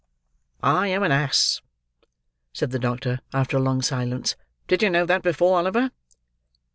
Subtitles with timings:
[0.63, 1.61] "I am an ass!"
[2.53, 4.35] said the doctor, after a long silence.
[4.67, 5.91] "Did you know that before, Oliver?"